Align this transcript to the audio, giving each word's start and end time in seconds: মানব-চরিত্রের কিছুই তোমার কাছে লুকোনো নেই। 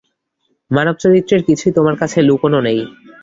মানব-চরিত্রের 0.71 1.41
কিছুই 1.47 1.75
তোমার 1.77 1.95
কাছে 2.01 2.17
লুকোনো 2.21 2.59
নেই। 2.61 2.79